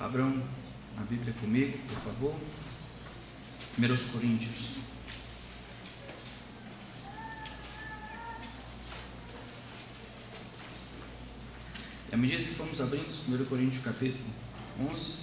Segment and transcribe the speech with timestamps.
[0.00, 0.40] Abram
[0.96, 2.34] a Bíblia comigo, por favor.
[3.76, 4.78] 1 Coríntios.
[12.10, 14.24] E à medida que fomos abrindo 1 Coríntios capítulo
[14.78, 15.18] 11,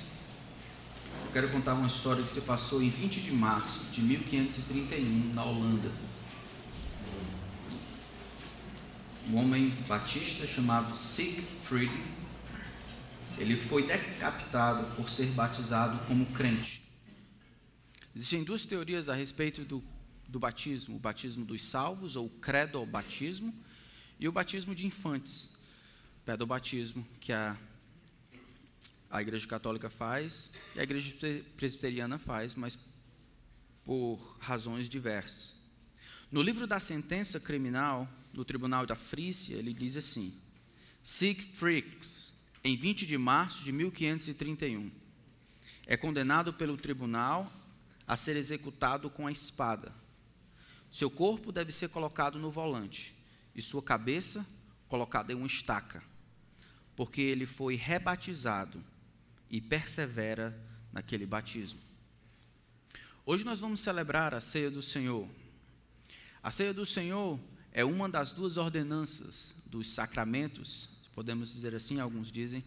[1.26, 5.46] eu quero contar uma história que se passou em 20 de março de 1531 na
[5.46, 5.90] Holanda.
[9.30, 11.94] Um homem batista chamado Siegfried,
[13.38, 16.82] ele foi decapitado por ser batizado como crente.
[18.16, 19.84] Existem duas teorias a respeito do,
[20.28, 23.54] do batismo: o batismo dos salvos, ou credo batismo,
[24.20, 25.50] e o batismo de infantes,
[26.26, 27.58] pedobatismo, que a,
[29.10, 31.14] a Igreja Católica faz e a Igreja
[31.58, 32.78] Presbiteriana faz, mas
[33.84, 35.54] por razões diversas.
[36.32, 40.34] No livro da sentença criminal, no tribunal da Frícia, ele diz assim:
[41.04, 42.00] Siegfried,
[42.66, 44.92] em 20 de março de 1531,
[45.86, 47.54] é condenado pelo tribunal
[48.08, 49.94] a ser executado com a espada.
[50.90, 53.16] Seu corpo deve ser colocado no volante
[53.54, 54.44] e sua cabeça
[54.88, 56.02] colocada em uma estaca,
[56.96, 58.84] porque ele foi rebatizado
[59.48, 60.60] e persevera
[60.92, 61.80] naquele batismo.
[63.28, 65.30] Hoje nós vamos celebrar a ceia do Senhor.
[66.42, 67.40] A ceia do Senhor
[67.72, 72.62] é uma das duas ordenanças dos sacramentos, podemos dizer assim, alguns dizem,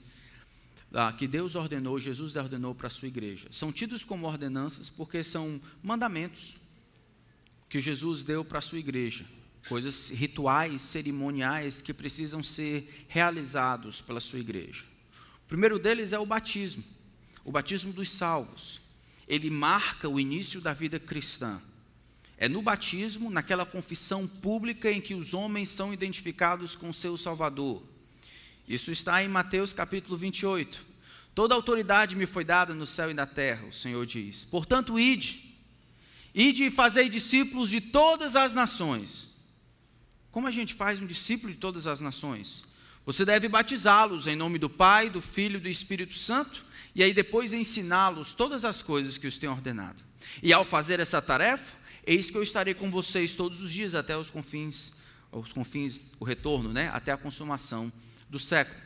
[0.93, 3.47] ah, que Deus ordenou, Jesus ordenou para a sua igreja.
[3.51, 6.57] São tidos como ordenanças porque são mandamentos
[7.69, 9.27] que Jesus deu para a sua igreja,
[9.69, 14.85] coisas rituais, cerimoniais que precisam ser realizados pela sua igreja.
[15.45, 16.83] O primeiro deles é o batismo,
[17.45, 18.81] o batismo dos salvos.
[19.29, 21.61] Ele marca o início da vida cristã.
[22.39, 27.83] É no batismo, naquela confissão pública em que os homens são identificados com seu Salvador.
[28.69, 30.87] Isso está em Mateus capítulo 28.
[31.35, 34.45] Toda autoridade me foi dada no céu e na terra, o Senhor diz.
[34.45, 35.57] Portanto, ide.
[36.35, 39.31] Ide e fazei discípulos de todas as nações.
[40.31, 42.65] Como a gente faz um discípulo de todas as nações?
[43.07, 46.65] Você deve batizá-los em nome do Pai, do Filho e do Espírito Santo,
[46.95, 50.03] e aí depois ensiná-los todas as coisas que os tenho ordenado.
[50.43, 51.79] E ao fazer essa tarefa,
[52.11, 54.95] Eis que eu estarei com vocês todos os dias até os confins,
[55.31, 56.89] os confins, o retorno, né?
[56.95, 57.93] até a consumação
[58.29, 58.79] do século.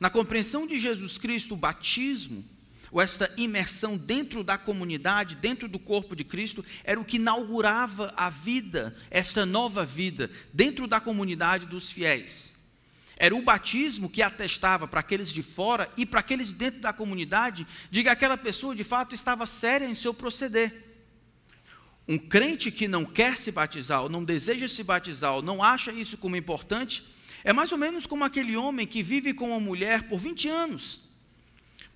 [0.00, 2.44] Na compreensão de Jesus Cristo, o batismo,
[2.90, 8.12] ou esta imersão dentro da comunidade, dentro do corpo de Cristo, era o que inaugurava
[8.16, 12.52] a vida, esta nova vida, dentro da comunidade dos fiéis.
[13.16, 17.66] Era o batismo que atestava para aqueles de fora e para aqueles dentro da comunidade
[17.90, 20.86] de que aquela pessoa de fato estava séria em seu proceder.
[22.06, 25.92] Um crente que não quer se batizar, ou não deseja se batizar, ou não acha
[25.92, 27.04] isso como importante,
[27.48, 31.00] é mais ou menos como aquele homem que vive com uma mulher por 20 anos,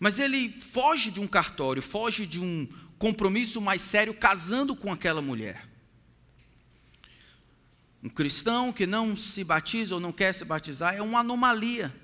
[0.01, 5.21] mas ele foge de um cartório, foge de um compromisso mais sério casando com aquela
[5.21, 5.69] mulher.
[8.03, 11.95] Um cristão que não se batiza ou não quer se batizar é uma anomalia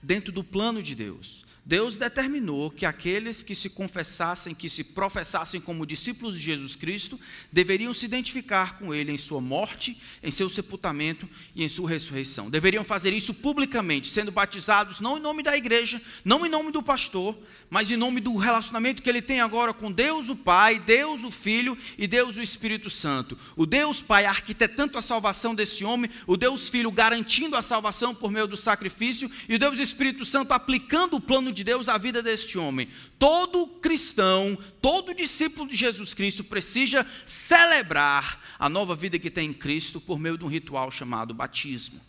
[0.00, 1.44] dentro do plano de Deus.
[1.68, 7.20] Deus determinou que aqueles que se confessassem, que se professassem como discípulos de Jesus Cristo,
[7.52, 12.48] deveriam se identificar com Ele em sua morte, em seu sepultamento e em sua ressurreição.
[12.48, 16.82] Deveriam fazer isso publicamente, sendo batizados não em nome da igreja, não em nome do
[16.82, 17.36] pastor,
[17.68, 21.30] mas em nome do relacionamento que ele tem agora com Deus o Pai, Deus o
[21.30, 23.36] Filho e Deus o Espírito Santo.
[23.54, 28.30] O Deus Pai arquitetando a salvação desse homem, o Deus Filho garantindo a salvação por
[28.30, 31.98] meio do sacrifício e o Deus Espírito Santo aplicando o plano de de Deus à
[31.98, 32.88] vida deste homem.
[33.18, 39.52] Todo cristão, todo discípulo de Jesus Cristo precisa celebrar a nova vida que tem em
[39.52, 42.00] Cristo por meio de um ritual chamado batismo.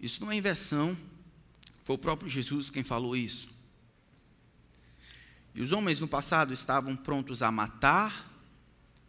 [0.00, 0.96] Isso não é inversão,
[1.84, 3.48] foi o próprio Jesus quem falou isso.
[5.54, 8.30] E os homens no passado estavam prontos a matar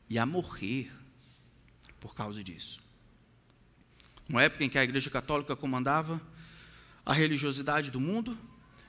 [0.10, 0.92] e a morrer
[2.00, 2.82] por causa disso.
[4.28, 6.22] Uma época em que a Igreja Católica comandava
[7.06, 8.38] a religiosidade do mundo,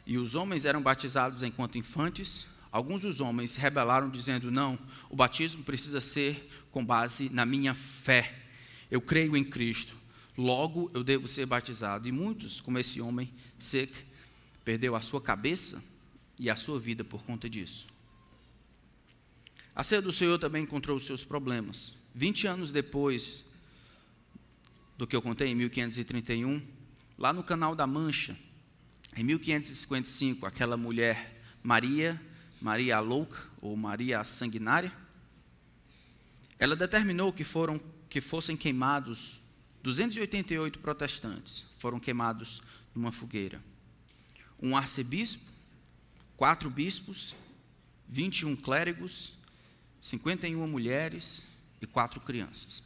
[0.07, 2.47] e os homens eram batizados enquanto infantes.
[2.71, 4.79] Alguns dos homens rebelaram, dizendo: Não,
[5.09, 8.43] o batismo precisa ser com base na minha fé.
[8.91, 9.97] Eu creio em Cristo,
[10.37, 12.07] logo eu devo ser batizado.
[12.07, 13.95] E muitos, como esse homem, Sek,
[14.65, 15.83] perdeu a sua cabeça
[16.39, 17.87] e a sua vida por conta disso.
[19.75, 21.95] A ceia do Senhor também encontrou os seus problemas.
[22.15, 23.45] 20 anos depois
[24.97, 26.63] do que eu contei em 1531,
[27.19, 28.39] lá no Canal da Mancha,
[29.17, 32.21] em 1555, aquela mulher Maria,
[32.61, 34.93] Maria Louca, ou Maria Sanguinária,
[36.59, 39.41] ela determinou que, foram, que fossem queimados
[39.83, 42.63] 288 protestantes, foram queimados
[42.95, 43.63] numa fogueira.
[44.63, 45.51] um arcebispo,
[46.37, 47.37] quatro bispos,
[48.09, 49.35] 21 clérigos,
[50.01, 51.45] 51 mulheres
[51.81, 52.83] e quatro crianças.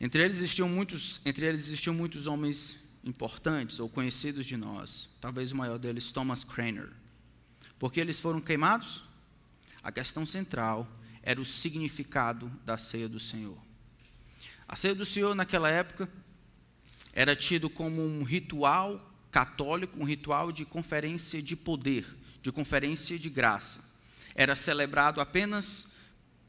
[0.00, 5.08] Entre eles existiam muitos, entre eles existiam muitos homens importantes ou conhecidos de nós.
[5.20, 6.90] Talvez o maior deles, Thomas Craner.
[7.78, 9.02] Por que eles foram queimados?
[9.82, 10.86] A questão central
[11.22, 13.58] era o significado da ceia do Senhor.
[14.68, 16.08] A ceia do Senhor naquela época
[17.12, 22.06] era tido como um ritual católico, um ritual de conferência de poder,
[22.42, 23.80] de conferência de graça.
[24.34, 25.88] Era celebrado apenas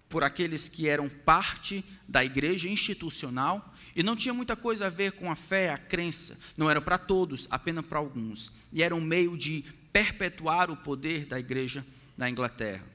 [0.10, 5.14] por aqueles que eram parte da igreja institucional e não tinha muita coisa a ver
[5.14, 6.38] com a fé, a crença.
[6.56, 8.52] Não era para todos, apenas para alguns.
[8.72, 11.86] E era um meio de perpetuar o poder da igreja
[12.18, 12.86] da Inglaterra.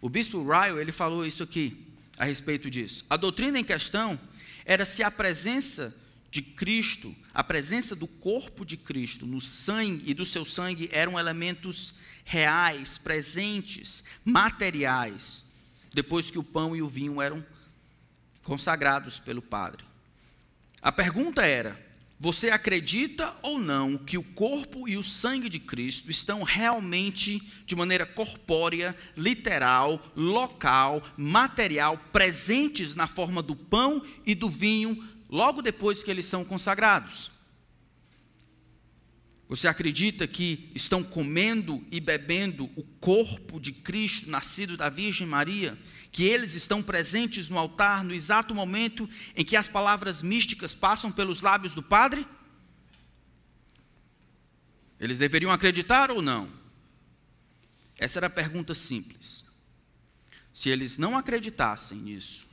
[0.00, 1.86] O bispo Ryle, ele falou isso aqui
[2.18, 3.04] a respeito disso.
[3.08, 4.18] A doutrina em questão
[4.64, 5.96] era se a presença
[6.30, 11.18] de Cristo, a presença do corpo de Cristo no sangue e do seu sangue eram
[11.18, 11.94] elementos
[12.24, 15.44] reais, presentes, materiais,
[15.94, 17.44] depois que o pão e o vinho eram
[18.48, 19.84] consagrados pelo Padre.
[20.80, 21.78] A pergunta era:
[22.18, 27.76] você acredita ou não que o corpo e o sangue de Cristo estão realmente, de
[27.76, 36.02] maneira corpórea, literal, local, material, presentes na forma do pão e do vinho logo depois
[36.02, 37.30] que eles são consagrados.
[39.48, 45.78] Você acredita que estão comendo e bebendo o corpo de Cristo, nascido da Virgem Maria?
[46.12, 51.10] Que eles estão presentes no altar no exato momento em que as palavras místicas passam
[51.10, 52.26] pelos lábios do Padre?
[55.00, 56.50] Eles deveriam acreditar ou não?
[57.96, 59.46] Essa era a pergunta simples.
[60.52, 62.46] Se eles não acreditassem nisso,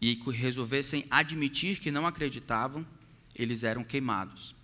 [0.00, 2.86] e resolvessem admitir que não acreditavam,
[3.34, 4.54] eles eram queimados.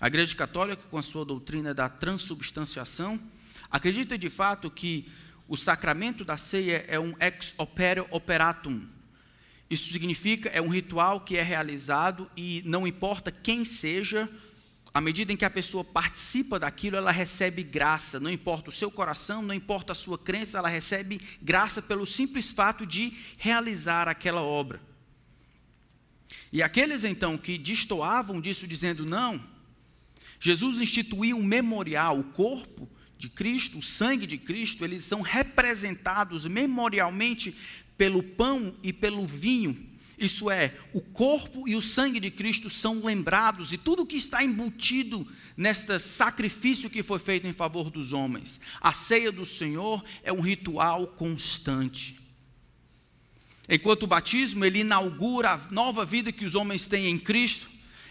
[0.00, 3.20] A Igreja Católica, com a sua doutrina da transubstanciação,
[3.68, 5.10] acredita de fato que
[5.48, 8.86] o sacramento da ceia é um ex opere operatum.
[9.68, 14.30] Isso significa é um ritual que é realizado e não importa quem seja,
[14.94, 18.20] à medida em que a pessoa participa daquilo, ela recebe graça.
[18.20, 22.52] Não importa o seu coração, não importa a sua crença, ela recebe graça pelo simples
[22.52, 24.80] fato de realizar aquela obra.
[26.52, 29.57] E aqueles então que destoavam disso, dizendo não,
[30.40, 36.44] Jesus instituiu um memorial, o corpo de Cristo, o sangue de Cristo, eles são representados
[36.44, 37.54] memorialmente
[37.96, 39.88] pelo pão e pelo vinho
[40.18, 44.42] isso é, o corpo e o sangue de Cristo são lembrados e tudo que está
[44.42, 45.26] embutido
[45.56, 48.60] neste sacrifício que foi feito em favor dos homens.
[48.80, 52.18] A ceia do Senhor é um ritual constante.
[53.68, 57.68] Enquanto o batismo ele inaugura a nova vida que os homens têm em Cristo,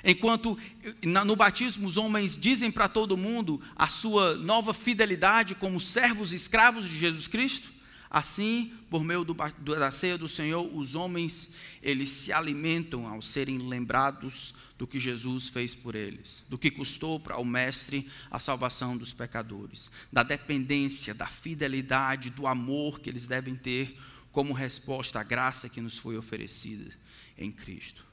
[0.07, 0.57] enquanto
[1.03, 6.89] no batismo os homens dizem para todo mundo a sua nova fidelidade como servos escravos
[6.89, 7.77] de Jesus Cristo,
[8.09, 11.49] Assim, por meio do, da ceia do Senhor, os homens,
[11.83, 17.19] eles se alimentam ao serem lembrados do que Jesus fez por eles, do que custou
[17.19, 23.27] para o Mestre a salvação dos pecadores, da dependência, da fidelidade, do amor que eles
[23.27, 23.97] devem ter
[24.31, 26.93] como resposta à graça que nos foi oferecida
[27.37, 28.06] em Cristo.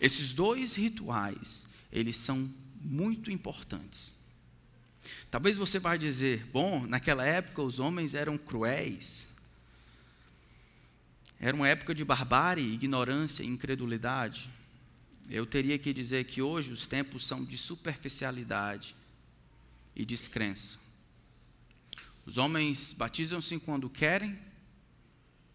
[0.00, 4.12] Esses dois rituais, eles são muito importantes.
[5.30, 9.26] Talvez você vá dizer, bom, naquela época os homens eram cruéis.
[11.40, 14.48] Era uma época de barbárie, ignorância e incredulidade.
[15.28, 18.94] Eu teria que dizer que hoje os tempos são de superficialidade
[19.96, 20.78] e descrença.
[22.24, 24.38] Os homens batizam-se quando querem,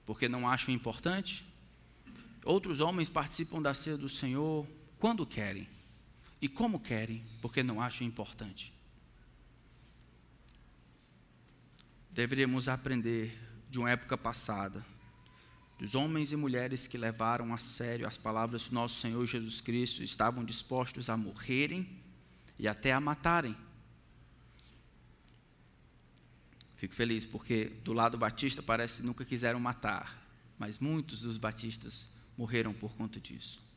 [0.06, 1.47] porque não acham importante.
[2.48, 4.66] Outros homens participam da ceia do Senhor
[4.98, 5.68] quando querem
[6.42, 8.74] e como querem, porque não acham importante.
[12.18, 13.38] deveríamos aprender
[13.70, 14.84] de uma época passada,
[15.78, 20.02] dos homens e mulheres que levaram a sério as palavras do nosso Senhor Jesus Cristo,
[20.02, 21.88] estavam dispostos a morrerem
[22.58, 23.56] e até a matarem.
[26.76, 30.28] Fico feliz porque do lado batista parece que nunca quiseram matar,
[30.58, 33.68] mas muitos dos batistas morreram por conta disso.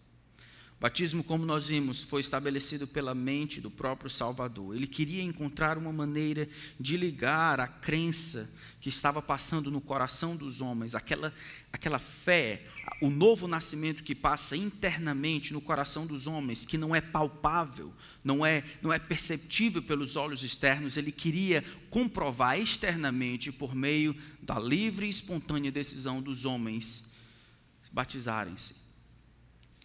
[0.81, 4.75] Batismo, como nós vimos, foi estabelecido pela mente do próprio Salvador.
[4.75, 6.49] Ele queria encontrar uma maneira
[6.81, 8.51] de ligar a crença
[8.81, 11.35] que estava passando no coração dos homens, aquela,
[11.71, 12.65] aquela fé,
[13.03, 17.93] o novo nascimento que passa internamente no coração dos homens, que não é palpável,
[18.25, 20.97] não é, não é perceptível pelos olhos externos.
[20.97, 27.10] Ele queria comprovar externamente por meio da livre e espontânea decisão dos homens
[27.93, 28.77] batizarem-se.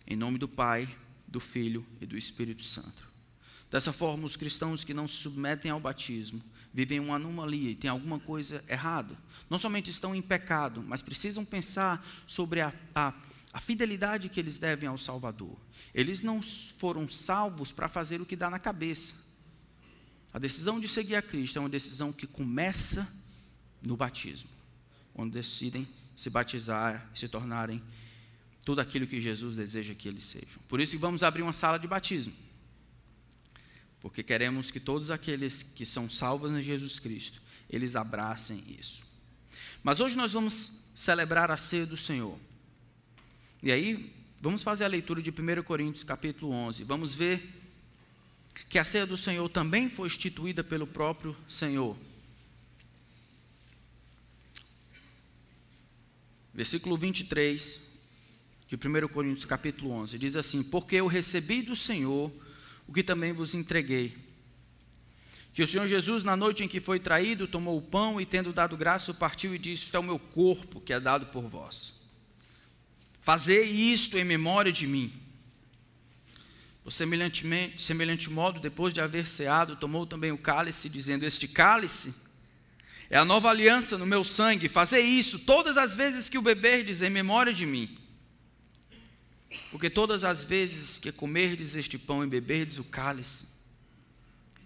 [0.08, 0.88] Em nome do Pai,
[1.28, 3.06] do Filho e do Espírito Santo.
[3.70, 6.42] Dessa forma, os cristãos que não se submetem ao batismo
[6.74, 9.18] vivem uma anomalia e tem alguma coisa errada.
[9.50, 13.14] Não somente estão em pecado, mas precisam pensar sobre a, a,
[13.52, 15.58] a fidelidade que eles devem ao Salvador.
[15.94, 19.16] Eles não foram salvos para fazer o que dá na cabeça.
[20.34, 23.08] A decisão de seguir a Cristo é uma decisão que começa
[23.82, 24.50] no batismo,
[25.16, 27.82] onde decidem se batizar, se tornarem
[28.64, 30.62] tudo aquilo que Jesus deseja que eles sejam.
[30.68, 32.34] Por isso vamos abrir uma sala de batismo
[34.06, 39.04] porque queremos que todos aqueles que são salvos em Jesus Cristo, eles abracem isso.
[39.82, 42.38] Mas hoje nós vamos celebrar a ceia do Senhor.
[43.64, 46.84] E aí, vamos fazer a leitura de 1 Coríntios capítulo 11.
[46.84, 47.52] Vamos ver
[48.70, 51.98] que a ceia do Senhor também foi instituída pelo próprio Senhor.
[56.56, 57.82] Versículo 23
[58.70, 62.32] de 1 Coríntios capítulo 11 diz assim: Porque eu recebi do Senhor
[62.88, 64.18] o que também vos entreguei.
[65.54, 68.54] Que o Senhor Jesus, na noite em que foi traído, tomou o pão e, tendo
[68.54, 71.94] dado graça, partiu e disse: Isto é o meu corpo que é dado por vós.
[73.22, 75.12] Fazei isto em memória de mim.
[76.86, 82.16] Por semelhantemente, semelhante modo, depois de haver ceado, tomou também o cálice, dizendo: Este cálice
[83.10, 84.68] é a nova aliança no meu sangue.
[84.68, 87.98] Fazei isso todas as vezes que o beberdes em memória de mim.
[89.72, 93.46] Porque todas as vezes que comerdes este pão e beberdes o cálice,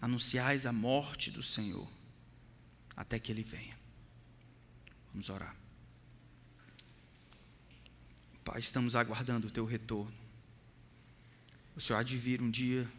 [0.01, 1.87] anunciais a morte do Senhor,
[2.95, 3.77] até que Ele venha.
[5.11, 5.55] Vamos orar.
[8.43, 10.13] Pai, estamos aguardando o Teu retorno.
[11.75, 12.89] O Senhor há de vir um dia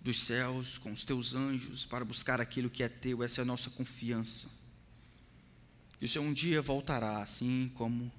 [0.00, 3.44] dos céus com os Teus anjos para buscar aquilo que é Teu, essa é a
[3.44, 4.48] nossa confiança.
[6.00, 8.10] E o Senhor um dia voltará, assim como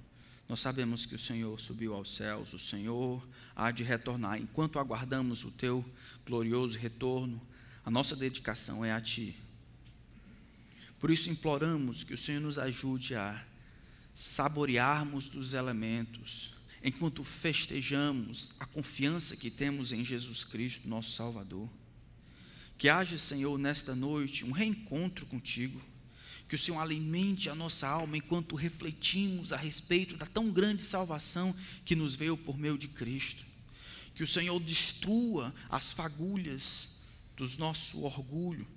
[0.48, 4.38] nós sabemos que o Senhor subiu aos céus, o Senhor há de retornar.
[4.38, 5.84] Enquanto aguardamos o teu
[6.26, 7.40] glorioso retorno,
[7.84, 9.36] a nossa dedicação é a ti.
[11.00, 13.44] Por isso imploramos que o Senhor nos ajude a
[14.14, 21.68] saborearmos dos elementos, enquanto festejamos a confiança que temos em Jesus Cristo, nosso Salvador.
[22.76, 25.80] Que haja, Senhor, nesta noite um reencontro contigo
[26.52, 31.56] que o Senhor alimente a nossa alma enquanto refletimos a respeito da tão grande salvação
[31.82, 33.42] que nos veio por meio de Cristo.
[34.14, 36.90] Que o Senhor destrua as fagulhas
[37.38, 38.68] do nosso orgulho,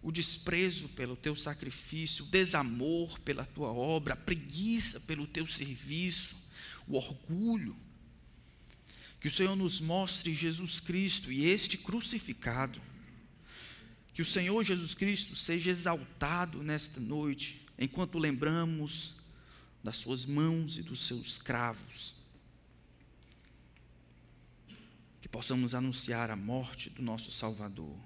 [0.00, 6.34] o desprezo pelo teu sacrifício, o desamor pela tua obra, a preguiça pelo teu serviço,
[6.90, 7.76] o orgulho.
[9.20, 12.80] Que o Senhor nos mostre Jesus Cristo e este crucificado
[14.12, 19.14] que o Senhor Jesus Cristo seja exaltado nesta noite, enquanto lembramos
[19.82, 22.14] das suas mãos e dos seus cravos.
[25.20, 27.96] Que possamos anunciar a morte do nosso Salvador,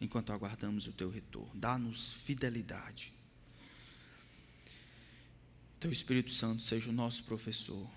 [0.00, 1.52] enquanto aguardamos o teu retorno.
[1.54, 3.12] Dá-nos fidelidade.
[5.78, 7.88] Teu Espírito Santo seja o nosso professor.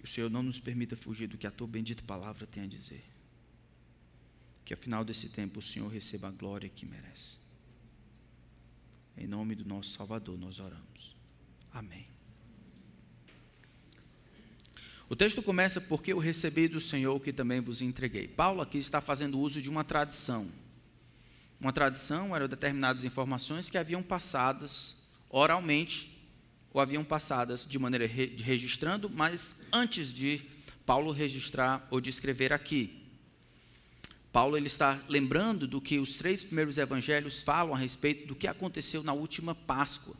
[0.00, 2.66] Que o Senhor não nos permita fugir do que a tua bendita palavra tem a
[2.66, 3.04] dizer
[4.64, 7.36] que ao final desse tempo o Senhor receba a glória que merece.
[9.16, 11.16] Em nome do nosso Salvador nós oramos.
[11.72, 12.06] Amém.
[15.08, 18.26] O texto começa porque eu recebi do Senhor que também vos entreguei.
[18.26, 20.50] Paulo aqui está fazendo uso de uma tradição.
[21.60, 24.96] Uma tradição eram determinadas informações que haviam passadas
[25.28, 26.09] oralmente
[26.72, 30.42] ou haviam passadas de maneira re registrando, mas antes de
[30.86, 33.00] Paulo registrar ou de escrever aqui.
[34.32, 38.46] Paulo ele está lembrando do que os três primeiros evangelhos falam a respeito do que
[38.46, 40.14] aconteceu na última Páscoa.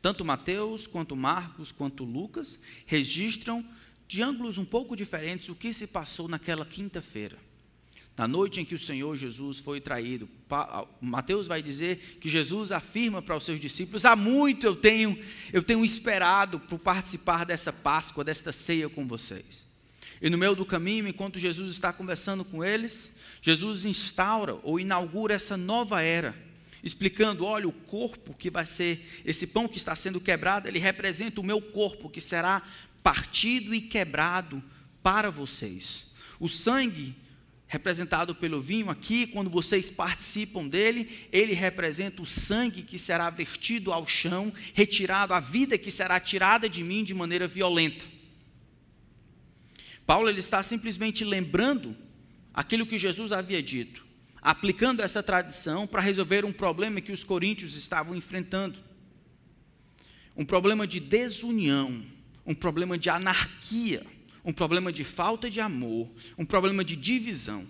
[0.00, 3.64] Tanto Mateus, quanto Marcos, quanto Lucas registram
[4.06, 7.36] de ângulos um pouco diferentes o que se passou naquela quinta-feira.
[8.18, 10.28] Na noite em que o Senhor Jesus foi traído,
[11.00, 15.16] Mateus vai dizer que Jesus afirma para os seus discípulos: há muito eu tenho,
[15.52, 19.62] eu tenho esperado por participar dessa Páscoa, desta ceia com vocês.
[20.20, 25.34] E no meio do caminho, enquanto Jesus está conversando com eles, Jesus instaura ou inaugura
[25.34, 26.34] essa nova era,
[26.82, 31.40] explicando: olha, o corpo que vai ser, esse pão que está sendo quebrado, ele representa
[31.40, 32.62] o meu corpo que será
[33.00, 34.60] partido e quebrado
[35.04, 36.08] para vocês.
[36.40, 37.14] O sangue
[37.68, 43.92] representado pelo vinho aqui, quando vocês participam dele, ele representa o sangue que será vertido
[43.92, 48.06] ao chão, retirado, a vida que será tirada de mim de maneira violenta.
[50.06, 51.94] Paulo ele está simplesmente lembrando
[52.54, 54.06] aquilo que Jesus havia dito,
[54.40, 58.78] aplicando essa tradição para resolver um problema que os coríntios estavam enfrentando.
[60.34, 62.02] Um problema de desunião,
[62.46, 64.06] um problema de anarquia,
[64.48, 67.66] um problema de falta de amor, um problema de divisão.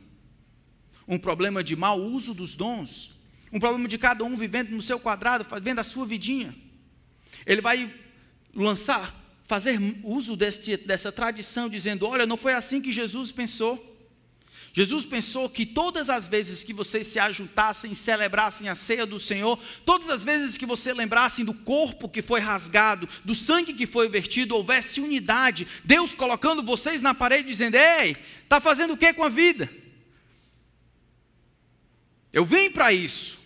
[1.09, 3.11] um problema de mau uso dos dons,
[3.51, 6.55] um problema de cada um vivendo no seu quadrado, vivendo a sua vidinha.
[7.47, 7.93] Ele vai
[8.55, 13.88] lançar, fazer uso deste, dessa tradição, dizendo: olha, não foi assim que Jesus pensou.
[14.73, 19.19] Jesus pensou que todas as vezes que vocês se ajuntassem e celebrassem a ceia do
[19.19, 23.87] Senhor, todas as vezes que você lembrassem do corpo que foi rasgado, do sangue que
[23.87, 29.13] foi vertido, houvesse unidade, Deus colocando vocês na parede dizendo: "Ei, está fazendo o que
[29.13, 29.71] com a vida?"
[32.33, 33.39] Eu vim para isso,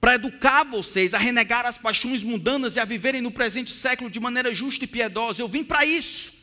[0.00, 4.20] para educar vocês a renegar as paixões mundanas e a viverem no presente século de
[4.20, 5.42] maneira justa e piedosa.
[5.42, 6.39] Eu vim para isso.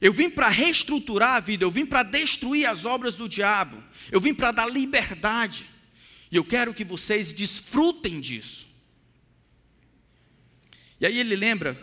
[0.00, 4.20] Eu vim para reestruturar a vida, eu vim para destruir as obras do diabo, eu
[4.20, 5.66] vim para dar liberdade.
[6.30, 8.68] E eu quero que vocês desfrutem disso.
[11.00, 11.78] E aí ele lembra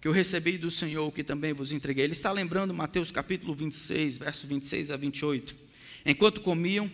[0.00, 2.04] que eu recebi do Senhor, que também vos entreguei.
[2.04, 5.56] Ele está lembrando Mateus capítulo 26, verso 26 a 28.
[6.06, 6.90] Enquanto comiam,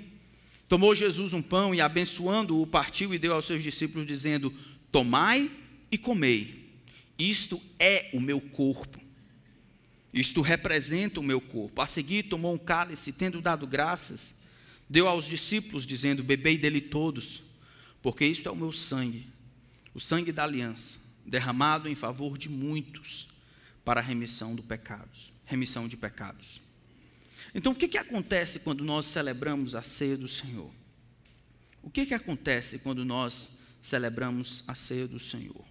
[0.68, 4.54] tomou Jesus um pão e abençoando-o, partiu e deu aos seus discípulos, dizendo:
[4.90, 5.50] Tomai
[5.90, 6.71] e comei,
[7.18, 9.03] isto é o meu corpo
[10.14, 11.83] isto representa o meu corpo.
[11.83, 14.35] A seguir, tomou um cálice, tendo dado graças,
[14.88, 17.42] deu aos discípulos, dizendo: Bebei dele todos,
[18.00, 19.26] porque isto é o meu sangue,
[19.92, 23.26] o sangue da aliança, derramado em favor de muitos,
[23.85, 26.62] para a remissão do pecados, remissão de pecados.
[27.52, 30.71] Então, o que, que acontece quando nós celebramos a ceia do Senhor?
[31.83, 33.50] O que, que acontece quando nós
[33.83, 35.64] celebramos a ceia do Senhor?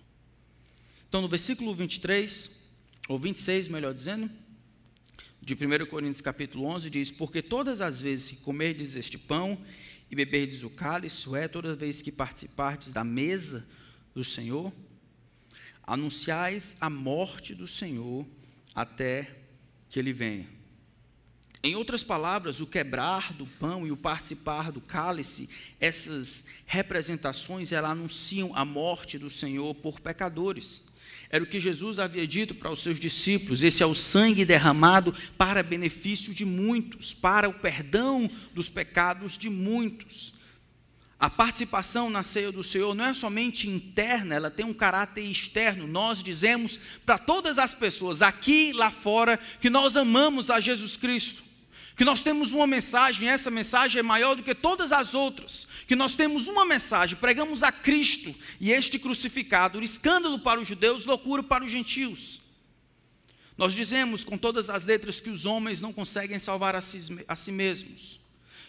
[1.07, 2.62] Então, no versículo 23,
[3.07, 4.29] ou 26, melhor dizendo,
[5.41, 9.59] de 1 Coríntios capítulo 11, diz: Porque todas as vezes que comerdes este pão
[10.09, 13.65] e beberdes o cálice, isso é, todas as vezes que participardes da mesa
[14.15, 14.71] do Senhor,
[15.85, 18.25] anunciais a morte do Senhor
[18.73, 19.35] até
[19.89, 20.47] que ele venha.
[21.61, 27.91] Em outras palavras, o quebrar do pão e o participar do cálice, essas representações, elas
[27.91, 30.81] anunciam a morte do Senhor por pecadores.
[31.33, 35.11] Era o que Jesus havia dito para os seus discípulos: esse é o sangue derramado
[35.35, 40.35] para benefício de muitos, para o perdão dos pecados de muitos.
[41.19, 45.87] A participação na ceia do Senhor não é somente interna, ela tem um caráter externo.
[45.87, 51.41] Nós dizemos para todas as pessoas, aqui lá fora, que nós amamos a Jesus Cristo
[51.95, 55.95] que nós temos uma mensagem, essa mensagem é maior do que todas as outras, que
[55.95, 61.43] nós temos uma mensagem, pregamos a Cristo e este crucificado, escândalo para os judeus, loucura
[61.43, 62.41] para os gentios.
[63.57, 67.35] Nós dizemos com todas as letras que os homens não conseguem salvar a si, a
[67.35, 68.19] si mesmos.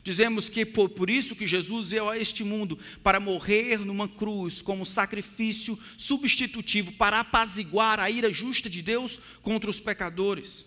[0.03, 4.61] Dizemos que por, por isso que Jesus veio a este mundo para morrer numa cruz
[4.61, 10.67] como sacrifício substitutivo para apaziguar a ira justa de Deus contra os pecadores.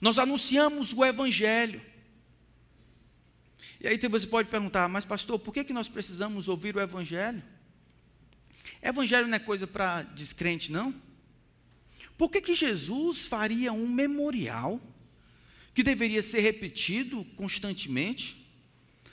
[0.00, 1.80] Nós anunciamos o evangelho.
[3.82, 7.42] E aí você pode perguntar, mas pastor, por que, que nós precisamos ouvir o Evangelho?
[8.80, 10.94] Evangelho não é coisa para descrente, não?
[12.16, 14.80] Por que, que Jesus faria um memorial
[15.74, 18.48] que deveria ser repetido constantemente,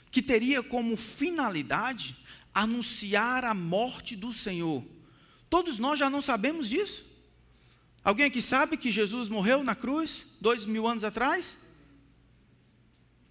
[0.08, 2.16] que teria como finalidade
[2.54, 4.86] anunciar a morte do Senhor?
[5.48, 7.04] Todos nós já não sabemos disso.
[8.04, 11.56] Alguém aqui sabe que Jesus morreu na cruz dois mil anos atrás?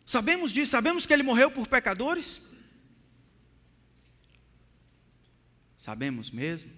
[0.10, 2.42] Sabemos disso, sabemos que ele morreu por pecadores?
[5.78, 6.72] Sabemos mesmo?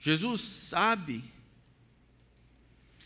[0.00, 1.22] Jesus sabe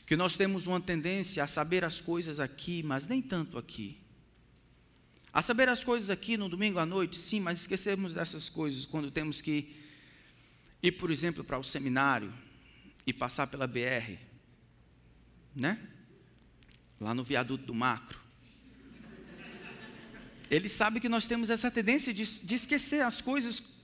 [0.07, 4.01] que nós temos uma tendência a saber as coisas aqui, mas nem tanto aqui.
[5.31, 9.11] A saber as coisas aqui no domingo à noite, sim, mas esquecemos dessas coisas quando
[9.11, 9.77] temos que
[10.83, 12.33] ir, por exemplo, para o seminário
[13.07, 14.17] e passar pela BR,
[15.55, 15.91] né?
[17.05, 18.19] Lá no viaduto do macro.
[20.51, 23.75] Ele sabe que nós temos essa tendência de, de esquecer as coisas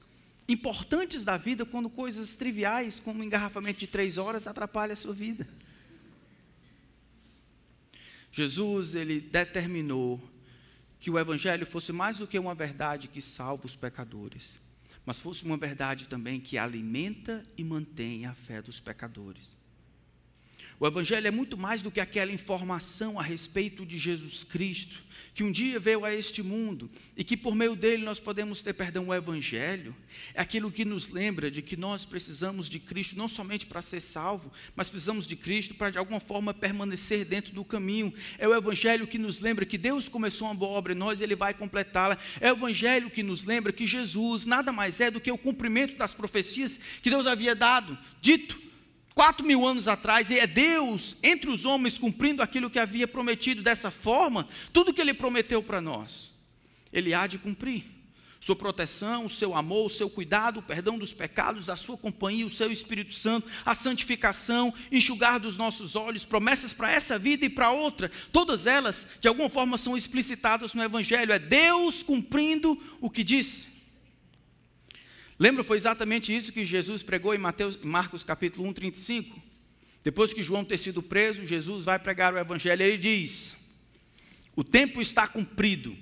[0.49, 5.13] importantes da vida quando coisas triviais, como um engarrafamento de três horas, atrapalham a sua
[5.13, 5.47] vida.
[8.33, 10.19] Jesus, ele determinou
[10.99, 14.59] que o Evangelho fosse mais do que uma verdade que salva os pecadores,
[15.05, 19.60] mas fosse uma verdade também que alimenta e mantém a fé dos pecadores.
[20.81, 25.45] O Evangelho é muito mais do que aquela informação a respeito de Jesus Cristo, que
[25.45, 29.09] um dia veio a este mundo e que por meio dele nós podemos ter perdão.
[29.09, 29.95] O Evangelho
[30.33, 34.01] é aquilo que nos lembra de que nós precisamos de Cristo não somente para ser
[34.01, 38.11] salvo, mas precisamos de Cristo para de alguma forma permanecer dentro do caminho.
[38.39, 41.25] É o Evangelho que nos lembra que Deus começou uma boa obra em nós e
[41.25, 42.17] Ele vai completá-la.
[42.41, 45.95] É o Evangelho que nos lembra que Jesus nada mais é do que o cumprimento
[45.99, 48.70] das profecias que Deus havia dado, dito
[49.21, 53.61] quatro mil anos atrás, e é Deus entre os homens cumprindo aquilo que havia prometido
[53.61, 56.31] dessa forma, tudo que Ele prometeu para nós,
[56.91, 57.85] Ele há de cumprir.
[58.41, 62.47] Sua proteção, o seu amor, o seu cuidado, o perdão dos pecados, a sua companhia,
[62.47, 67.51] o seu Espírito Santo, a santificação, enxugar dos nossos olhos, promessas para essa vida e
[67.51, 71.31] para outra, todas elas, de alguma forma, são explicitadas no Evangelho.
[71.31, 73.80] É Deus cumprindo o que disse.
[75.41, 79.43] Lembra, foi exatamente isso que Jesus pregou em Mateus, Marcos capítulo 1, 35?
[80.05, 83.57] Depois que João ter sido preso, Jesus vai pregar o evangelho, ele diz:
[84.55, 85.97] O tempo está cumprido,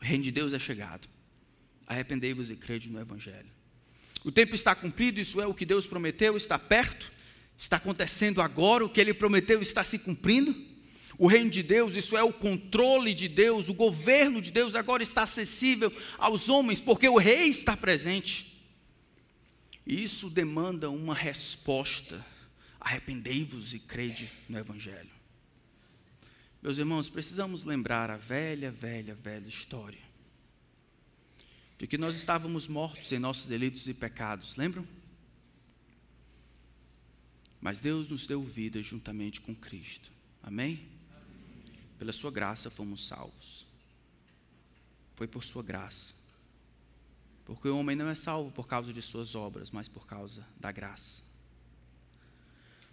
[0.00, 1.08] o reino de Deus é chegado.
[1.88, 3.50] Arrependei-vos e crede no evangelho.
[4.24, 7.10] O tempo está cumprido, isso é o que Deus prometeu, está perto,
[7.58, 10.54] está acontecendo agora, o que ele prometeu está se cumprindo.
[11.18, 15.02] O reino de Deus, isso é o controle de Deus, o governo de Deus agora
[15.02, 18.60] está acessível aos homens, porque o rei está presente.
[19.86, 22.24] E isso demanda uma resposta.
[22.78, 25.10] Arrependei-vos e crede no Evangelho.
[26.62, 30.06] Meus irmãos, precisamos lembrar a velha, velha, velha história
[31.78, 34.86] de que nós estávamos mortos em nossos delitos e pecados, lembram?
[37.60, 40.10] Mas Deus nos deu vida juntamente com Cristo.
[40.42, 40.95] Amém?
[41.98, 43.66] Pela sua graça fomos salvos.
[45.14, 46.14] Foi por sua graça.
[47.44, 50.70] Porque o homem não é salvo por causa de suas obras, mas por causa da
[50.72, 51.22] graça.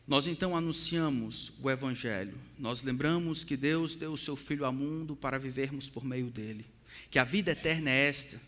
[0.07, 2.37] Nós então anunciamos o Evangelho.
[2.59, 6.65] Nós lembramos que Deus deu o seu Filho ao mundo para vivermos por meio dele.
[7.09, 8.39] Que a vida eterna é esta: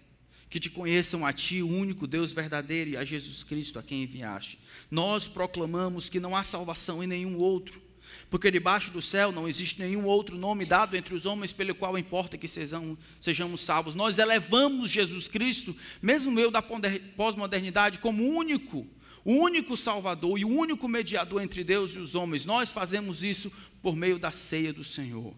[0.49, 4.03] que te conheçam a Ti, o único Deus verdadeiro, e a Jesus Cristo, a quem
[4.03, 4.59] enviaste.
[4.91, 7.81] Nós proclamamos que não há salvação em nenhum outro
[8.30, 11.97] porque debaixo do céu não existe nenhum outro nome dado entre os homens pelo qual
[11.97, 13.95] importa que sejamos, sejamos salvos.
[13.95, 18.88] Nós elevamos Jesus Cristo, mesmo eu da pós-modernidade, como único,
[19.23, 22.45] o único Salvador e o único mediador entre Deus e os homens.
[22.45, 23.51] Nós fazemos isso
[23.82, 25.34] por meio da ceia do Senhor.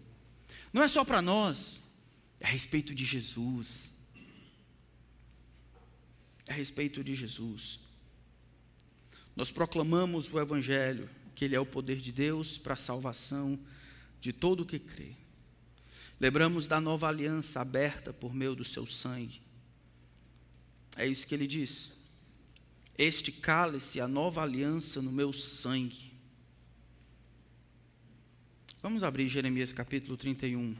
[0.72, 1.80] Não é só para nós,
[2.40, 3.90] é a respeito de Jesus.
[6.46, 7.80] É a respeito de Jesus.
[9.34, 13.56] Nós proclamamos o Evangelho que Ele é o poder de Deus para a salvação
[14.20, 15.12] de todo o que crê.
[16.18, 19.40] Lembramos da nova aliança aberta por meio do seu sangue.
[20.96, 21.92] É isso que ele diz.
[22.98, 26.12] Este cálice, a nova aliança no meu sangue.
[28.82, 30.72] Vamos abrir Jeremias capítulo 31.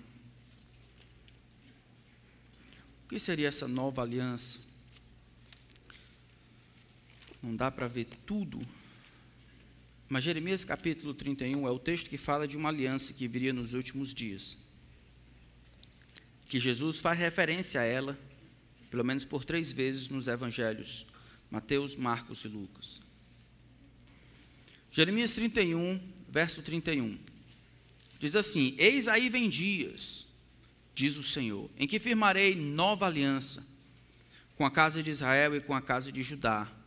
[3.05, 4.59] O que seria essa nova aliança?
[7.41, 8.61] Não dá para ver tudo
[10.09, 13.75] mas Jeremias capítulo 31 é o texto que fala de uma aliança que viria nos
[13.75, 14.57] últimos dias.
[16.49, 18.19] Que Jesus faz referência a ela,
[18.91, 21.07] pelo menos por três vezes nos evangelhos:
[21.51, 23.03] Mateus, Marcos e Lucas.
[24.91, 27.19] Jeremias 31, verso 31.
[28.19, 30.27] Diz assim: Eis aí vem dias,
[30.95, 33.63] diz o Senhor, em que firmarei nova aliança
[34.57, 36.78] com a casa de Israel e com a casa de Judá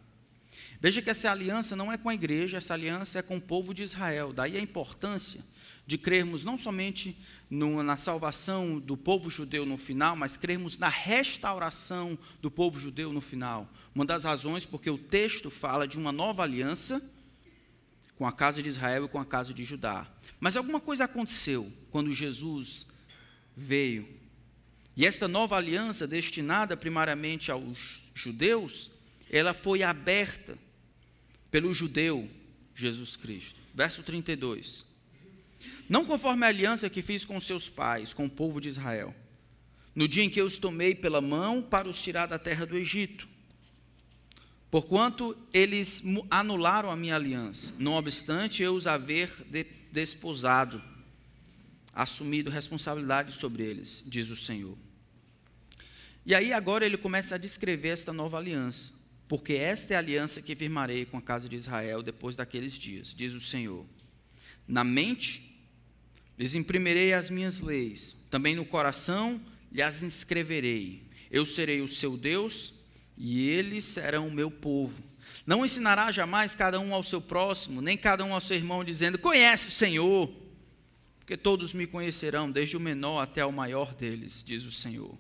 [0.81, 3.71] Veja que essa aliança não é com a igreja, essa aliança é com o povo
[3.71, 4.33] de Israel.
[4.33, 5.39] Daí a importância
[5.85, 7.15] de crermos não somente
[7.47, 13.13] no, na salvação do povo judeu no final, mas crermos na restauração do povo judeu
[13.13, 13.71] no final.
[13.93, 16.99] Uma das razões porque o texto fala de uma nova aliança
[18.17, 20.07] com a casa de Israel e com a casa de Judá.
[20.39, 22.87] Mas alguma coisa aconteceu quando Jesus
[23.55, 24.07] veio.
[24.97, 28.89] E esta nova aliança, destinada primariamente aos judeus,
[29.29, 30.57] ela foi aberta
[31.51, 32.27] pelo judeu
[32.73, 33.59] Jesus Cristo.
[33.75, 34.85] Verso 32.
[35.87, 39.13] Não conforme a aliança que fiz com seus pais, com o povo de Israel,
[39.93, 42.77] no dia em que eu os tomei pela mão para os tirar da terra do
[42.77, 43.27] Egito.
[44.71, 49.29] Porquanto eles anularam a minha aliança, não obstante eu os haver
[49.91, 50.81] desposado,
[51.93, 54.77] assumido responsabilidade sobre eles, diz o Senhor.
[56.25, 59.00] E aí agora ele começa a descrever esta nova aliança
[59.31, 63.15] porque esta é a aliança que firmarei com a casa de Israel depois daqueles dias,
[63.15, 63.85] diz o Senhor.
[64.67, 65.57] Na mente
[66.37, 69.41] lhes imprimirei as minhas leis, também no coração
[69.71, 71.03] lhes inscreverei.
[71.31, 72.73] Eu serei o seu Deus
[73.17, 75.01] e eles serão o meu povo.
[75.45, 79.17] Não ensinará jamais cada um ao seu próximo, nem cada um ao seu irmão, dizendo:
[79.17, 80.29] Conhece o Senhor,
[81.19, 85.17] porque todos me conhecerão, desde o menor até o maior deles, diz o Senhor.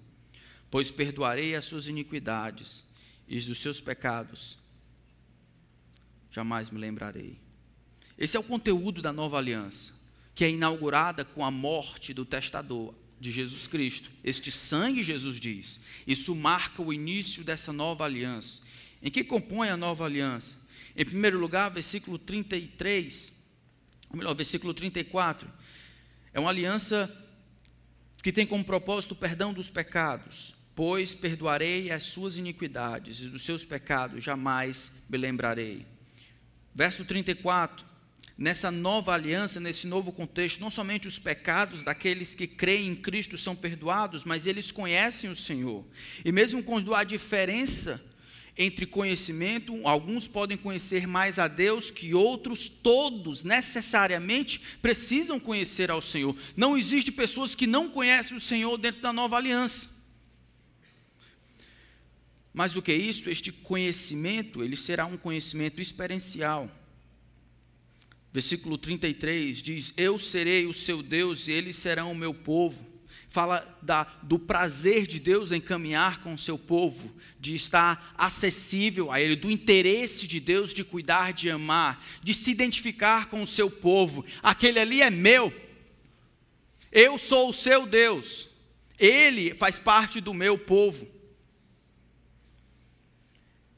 [0.69, 2.90] Pois perdoarei as suas iniquidades
[3.31, 4.57] e dos seus pecados
[6.29, 7.39] jamais me lembrarei.
[8.17, 9.93] Esse é o conteúdo da nova aliança,
[10.35, 14.11] que é inaugurada com a morte do testador de Jesus Cristo.
[14.21, 18.61] Este sangue, Jesus diz, isso marca o início dessa nova aliança.
[19.01, 20.57] Em que compõe a nova aliança?
[20.93, 23.33] Em primeiro lugar, versículo 33,
[24.09, 25.49] ou melhor, versículo 34,
[26.33, 27.09] é uma aliança
[28.21, 33.43] que tem como propósito o perdão dos pecados, pois perdoarei as suas iniquidades e dos
[33.43, 35.85] seus pecados jamais me lembrarei.
[36.73, 37.85] Verso 34,
[38.35, 43.37] nessa nova aliança, nesse novo contexto, não somente os pecados daqueles que creem em Cristo
[43.37, 45.85] são perdoados, mas eles conhecem o Senhor.
[46.25, 48.03] E mesmo quando há diferença
[48.57, 56.01] entre conhecimento, alguns podem conhecer mais a Deus que outros, todos necessariamente precisam conhecer ao
[56.01, 56.35] Senhor.
[56.57, 59.90] Não existe pessoas que não conhecem o Senhor dentro da nova aliança.
[62.53, 66.69] Mais do que isso, este conhecimento, ele será um conhecimento experiencial.
[68.33, 72.89] Versículo 33 diz: Eu serei o seu Deus e eles serão o meu povo.
[73.29, 79.09] Fala da, do prazer de Deus em caminhar com o seu povo, de estar acessível
[79.09, 83.47] a Ele, do interesse de Deus de cuidar, de amar, de se identificar com o
[83.47, 84.25] seu povo.
[84.43, 85.53] Aquele ali é meu.
[86.91, 88.49] Eu sou o seu Deus.
[88.99, 91.07] Ele faz parte do meu povo.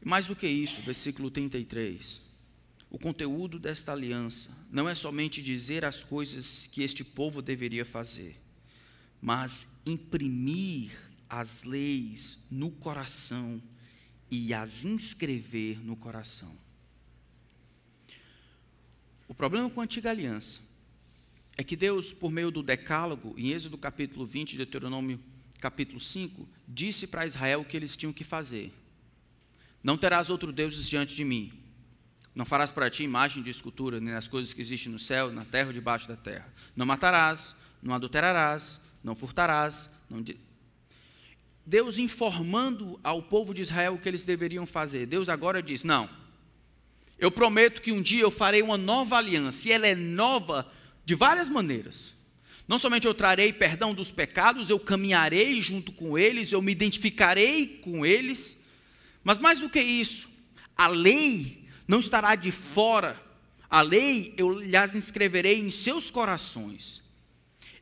[0.03, 2.33] Mais do que isso, versículo 33
[2.93, 8.39] o conteúdo desta aliança não é somente dizer as coisas que este povo deveria fazer,
[9.19, 10.91] mas imprimir
[11.27, 13.59] as leis no coração
[14.29, 16.55] e as inscrever no coração.
[19.27, 20.61] O problema com a antiga aliança
[21.57, 25.19] é que Deus, por meio do Decálogo, em Êxodo capítulo 20, Deuteronômio
[25.59, 28.71] capítulo 5, disse para Israel o que eles tinham que fazer:
[29.84, 31.52] Não terás outro deuses diante de mim.
[32.34, 35.46] Não farás para ti imagem de escultura, nem as coisas que existem no céu, na
[35.46, 36.52] terra ou debaixo da terra.
[36.76, 39.91] Não matarás, não adulterarás, não furtarás.
[40.10, 40.24] Não...
[41.65, 45.06] Deus informando ao povo de Israel o que eles deveriam fazer.
[45.06, 46.10] Deus agora diz: Não,
[47.19, 50.67] eu prometo que um dia eu farei uma nova aliança, e ela é nova
[51.06, 52.15] de várias maneiras.
[52.67, 57.67] Não somente eu trarei perdão dos pecados, eu caminharei junto com eles, eu me identificarei
[57.67, 58.62] com eles,
[59.23, 60.29] mas mais do que isso,
[60.75, 63.21] a lei não estará de fora.
[63.69, 67.01] A lei eu lhes inscreverei em seus corações.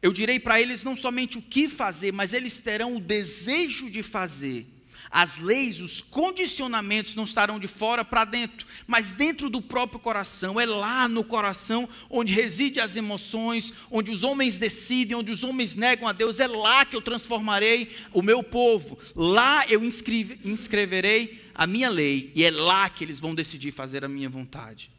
[0.01, 4.01] Eu direi para eles não somente o que fazer, mas eles terão o desejo de
[4.01, 4.67] fazer.
[5.11, 10.57] As leis, os condicionamentos não estarão de fora para dentro, mas dentro do próprio coração.
[10.57, 15.75] É lá no coração onde residem as emoções, onde os homens decidem, onde os homens
[15.75, 16.39] negam a Deus.
[16.39, 18.97] É lá que eu transformarei o meu povo.
[19.13, 24.07] Lá eu inscreverei a minha lei, e é lá que eles vão decidir fazer a
[24.07, 24.89] minha vontade.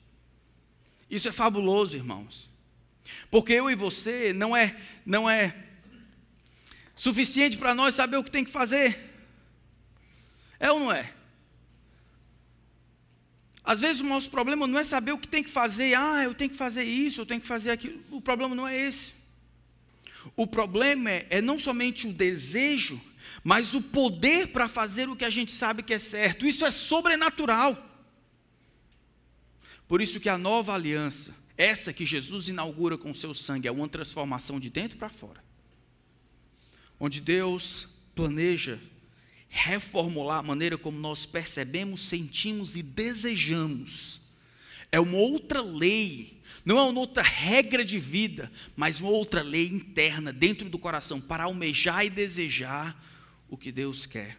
[1.10, 2.50] Isso é fabuloso, irmãos.
[3.30, 5.56] Porque eu e você não é não é
[6.94, 9.11] suficiente para nós saber o que tem que fazer.
[10.62, 11.12] É ou não é?
[13.64, 16.34] Às vezes o nosso problema não é saber o que tem que fazer, ah, eu
[16.34, 18.00] tenho que fazer isso, eu tenho que fazer aquilo.
[18.12, 19.12] O problema não é esse.
[20.36, 23.00] O problema é, é não somente o desejo,
[23.42, 26.46] mas o poder para fazer o que a gente sabe que é certo.
[26.46, 27.76] Isso é sobrenatural.
[29.88, 33.72] Por isso que a nova aliança, essa que Jesus inaugura com o seu sangue, é
[33.72, 35.42] uma transformação de dentro para fora.
[37.00, 38.80] Onde Deus planeja
[39.54, 44.18] reformular a maneira como nós percebemos, sentimos e desejamos.
[44.90, 49.66] É uma outra lei, não é uma outra regra de vida, mas uma outra lei
[49.66, 52.98] interna dentro do coração para almejar e desejar
[53.46, 54.38] o que Deus quer.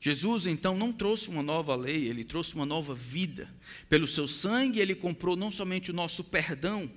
[0.00, 3.52] Jesus então não trouxe uma nova lei, ele trouxe uma nova vida.
[3.88, 6.90] Pelo seu sangue, ele comprou não somente o nosso perdão,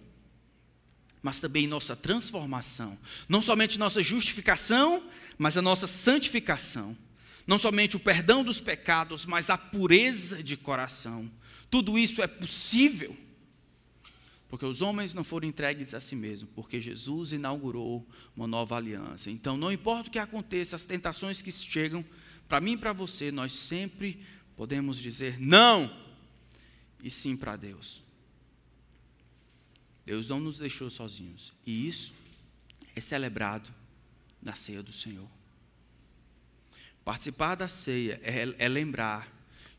[1.23, 2.95] mas também nossa transformação.
[3.27, 5.03] Não somente nossa justificação,
[5.37, 6.95] mas a nossa santificação.
[7.47, 11.31] Não somente o perdão dos pecados, mas a pureza de coração.
[11.71, 13.17] Tudo isso é possível
[14.53, 18.07] porque os homens não foram entregues a si mesmos, porque Jesus inaugurou
[18.37, 19.31] uma nova aliança.
[19.31, 22.05] Então, não importa o que aconteça, as tentações que chegam,
[22.47, 24.19] para mim e para você, nós sempre
[24.55, 25.91] podemos dizer não
[27.01, 28.02] e sim para Deus.
[30.05, 31.53] Deus não nos deixou sozinhos.
[31.65, 32.13] E isso
[32.95, 33.73] é celebrado
[34.41, 35.27] na ceia do Senhor.
[37.03, 39.31] Participar da ceia é, é lembrar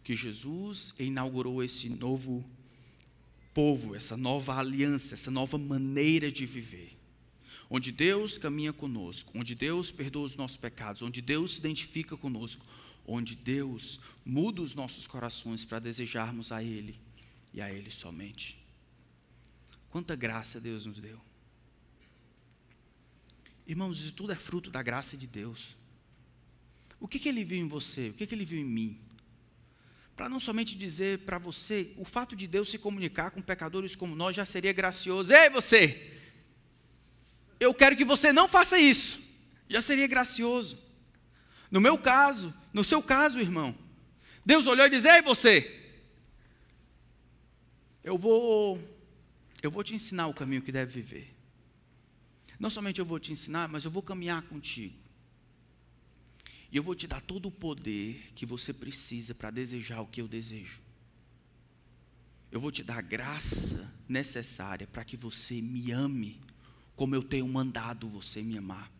[0.03, 2.45] que Jesus inaugurou esse novo
[3.55, 6.93] povo, essa nova aliança, essa nova maneira de viver.
[7.71, 12.65] Onde Deus caminha conosco, onde Deus perdoa os nossos pecados, onde Deus se identifica conosco,
[13.07, 16.99] onde Deus muda os nossos corações para desejarmos a Ele
[17.55, 18.64] e a Ele somente.
[19.95, 21.21] Quanta graça Deus nos deu.
[23.65, 25.77] Irmãos, isso tudo é fruto da graça de Deus.
[26.99, 28.09] O que, que Ele viu em você?
[28.09, 29.01] O que, que Ele viu em mim?
[30.17, 34.17] para não somente dizer para você, o fato de Deus se comunicar com pecadores como
[34.17, 35.33] nós já seria gracioso.
[35.33, 36.13] Ei, você!
[37.61, 39.21] Eu quero que você não faça isso.
[39.69, 40.77] Já seria gracioso.
[41.71, 43.79] No meu caso, no seu caso, irmão,
[44.45, 45.83] Deus olhou e disse: Ei, você!
[48.03, 48.81] Eu vou,
[49.67, 51.35] eu vou te ensinar o caminho que deve viver.
[52.59, 54.95] Não somente eu vou te ensinar, mas eu vou caminhar contigo.
[56.71, 60.21] E eu vou te dar todo o poder que você precisa para desejar o que
[60.21, 60.83] eu desejo.
[62.51, 66.41] Eu vou te dar a graça necessária para que você me ame,
[66.95, 68.91] como eu tenho mandado você me amar.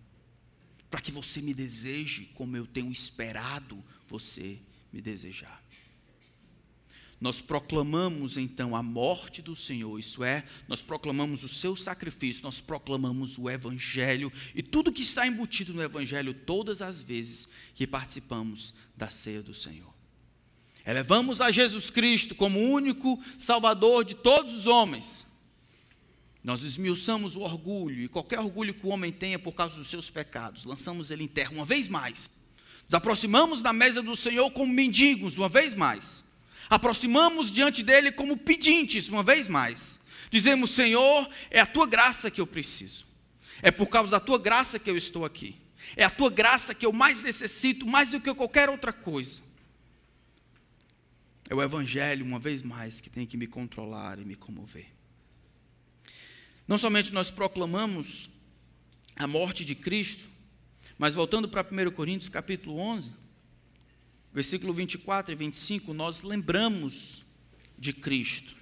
[0.91, 4.61] Para que você me deseje, como eu tenho esperado você
[4.93, 5.64] me desejar.
[7.25, 12.61] Nós proclamamos então a morte do Senhor, isso é, nós proclamamos o seu sacrifício, nós
[12.61, 18.75] proclamamos o Evangelho e tudo que está embutido no Evangelho todas as vezes que participamos
[18.95, 19.91] da ceia do Senhor.
[20.85, 25.27] Elevamos a Jesus Cristo como único Salvador de todos os homens.
[26.43, 30.11] Nós esmiuçamos o orgulho e qualquer orgulho que o homem tenha por causa dos seus
[30.11, 32.29] pecados, lançamos ele em terra uma vez mais.
[32.85, 36.23] Nos aproximamos da mesa do Senhor como mendigos uma vez mais
[36.69, 40.01] aproximamos diante dele como pedintes, uma vez mais.
[40.31, 43.07] Dizemos: Senhor, é a tua graça que eu preciso,
[43.63, 45.57] é por causa da tua graça que eu estou aqui,
[45.97, 49.43] é a tua graça que eu mais necessito, mais do que qualquer outra coisa.
[51.49, 54.87] É o Evangelho, uma vez mais, que tem que me controlar e me comover.
[56.67, 58.31] Não somente nós proclamamos
[59.15, 60.25] a morte de Cristo,
[60.99, 63.13] mas voltando para 1 Coríntios capítulo 11,
[64.35, 67.23] versículo 24 e 25, nós lembramos
[67.79, 68.57] de Cristo.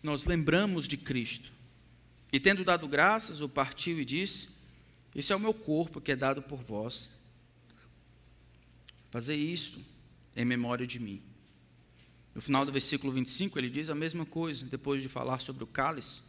[0.00, 1.50] Nós lembramos de Cristo.
[2.32, 4.48] E tendo dado graças, o partiu e disse:
[5.12, 7.10] Esse é o meu corpo que é dado por vós.
[9.10, 9.84] Fazer isto
[10.36, 11.20] em memória de mim.
[12.32, 15.66] No final do versículo 25, ele diz a mesma coisa, depois de falar sobre o
[15.66, 16.22] cálice.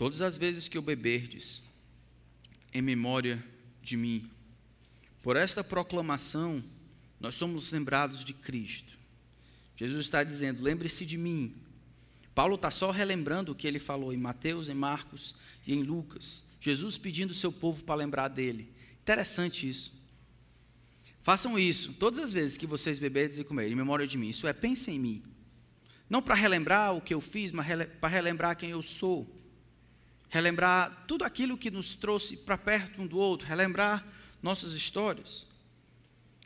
[0.00, 1.62] Todas as vezes que o beberdes,
[2.72, 3.44] em memória
[3.82, 4.30] de mim,
[5.20, 6.64] por esta proclamação,
[7.20, 8.96] nós somos lembrados de Cristo.
[9.76, 11.54] Jesus está dizendo: lembre-se de mim.
[12.34, 15.34] Paulo está só relembrando o que ele falou em Mateus, em Marcos
[15.66, 16.44] e em Lucas.
[16.62, 18.72] Jesus pedindo o seu povo para lembrar dele.
[19.02, 19.92] Interessante isso.
[21.20, 24.30] Façam isso todas as vezes que vocês beberem e comerem, em memória de mim.
[24.30, 25.22] Isso é, pensem em mim.
[26.08, 27.66] Não para relembrar o que eu fiz, mas
[28.00, 29.38] para relembrar quem eu sou
[30.30, 34.06] relembrar tudo aquilo que nos trouxe para perto um do outro, relembrar
[34.42, 35.46] nossas histórias.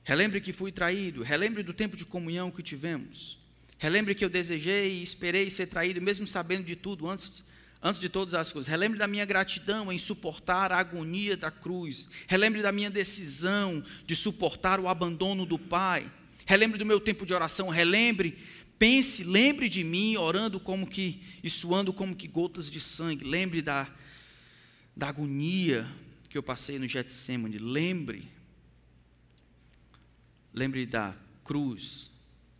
[0.03, 3.39] Relembre que fui traído, relembre do tempo de comunhão que tivemos.
[3.79, 7.45] Relembre que eu desejei e esperei ser traído, mesmo sabendo de tudo antes,
[7.83, 8.71] antes de todas as coisas.
[8.71, 12.09] Relembre da minha gratidão em suportar a agonia da cruz.
[12.27, 16.11] Relembre da minha decisão de suportar o abandono do Pai.
[16.47, 17.69] Relembre do meu tempo de oração.
[17.69, 18.39] Relembre
[18.79, 23.25] Pense, lembre de mim orando como que e suando como que gotas de sangue.
[23.25, 23.93] Lembre da,
[24.97, 25.91] da agonia
[26.29, 27.59] que eu passei no Getsemane.
[27.59, 28.29] Lembre.
[30.53, 32.11] Lembre da cruz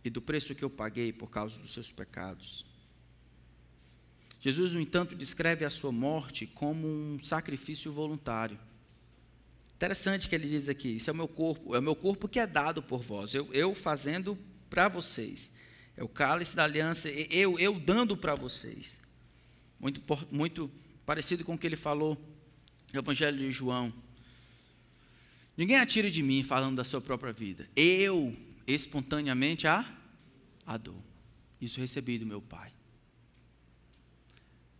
[0.03, 2.65] e do preço que eu paguei por causa dos seus pecados.
[4.39, 8.59] Jesus, no entanto, descreve a sua morte como um sacrifício voluntário.
[9.75, 12.39] Interessante que ele diz aqui: Isso é o meu corpo, é o meu corpo que
[12.39, 14.37] é dado por vós, eu, eu fazendo
[14.69, 15.51] para vocês.
[15.97, 19.01] É o cálice da aliança, eu, eu dando para vocês.
[19.79, 20.69] Muito, muito
[21.05, 22.17] parecido com o que ele falou
[22.91, 23.93] no Evangelho de João.
[25.55, 27.69] Ninguém atira de mim falando da sua própria vida.
[27.75, 28.35] Eu,
[28.67, 29.85] espontaneamente, a,
[30.65, 31.01] a dou.
[31.61, 32.71] Isso recebi do meu Pai.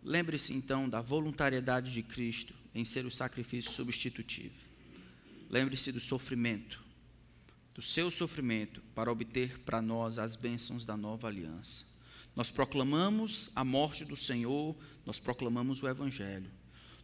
[0.03, 4.55] Lembre-se então da voluntariedade de Cristo em ser o sacrifício substitutivo.
[5.49, 6.84] Lembre-se do sofrimento
[7.75, 11.83] do seu sofrimento para obter para nós as bênçãos da nova aliança.
[12.33, 16.49] Nós proclamamos a morte do Senhor, nós proclamamos o Evangelho.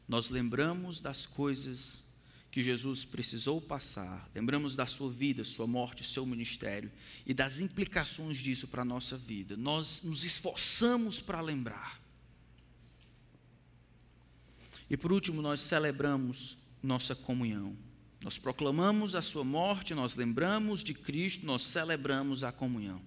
[0.07, 2.01] Nós lembramos das coisas
[2.49, 6.91] que Jesus precisou passar, lembramos da sua vida, sua morte, seu ministério
[7.25, 9.55] e das implicações disso para a nossa vida.
[9.55, 12.01] Nós nos esforçamos para lembrar.
[14.89, 17.77] E por último, nós celebramos nossa comunhão.
[18.23, 23.01] Nós proclamamos a sua morte, nós lembramos de Cristo, nós celebramos a comunhão.